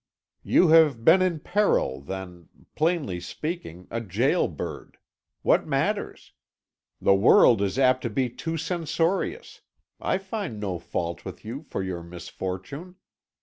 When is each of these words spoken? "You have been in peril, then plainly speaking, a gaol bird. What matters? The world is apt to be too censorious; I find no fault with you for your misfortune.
"You 0.41 0.69
have 0.69 1.05
been 1.05 1.21
in 1.21 1.41
peril, 1.41 2.01
then 2.01 2.49
plainly 2.75 3.19
speaking, 3.19 3.87
a 3.91 4.01
gaol 4.01 4.47
bird. 4.47 4.97
What 5.43 5.67
matters? 5.67 6.33
The 6.99 7.13
world 7.13 7.61
is 7.61 7.77
apt 7.77 8.01
to 8.01 8.09
be 8.09 8.27
too 8.27 8.57
censorious; 8.57 9.61
I 9.99 10.17
find 10.17 10.59
no 10.59 10.79
fault 10.79 11.23
with 11.23 11.45
you 11.45 11.61
for 11.69 11.83
your 11.83 12.01
misfortune. 12.01 12.95